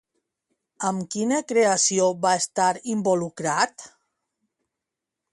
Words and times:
Amb 0.87 1.03
quina 1.15 1.41
creació 1.51 2.07
va 2.25 2.31
estar 2.43 2.69
involucrat? 2.93 3.85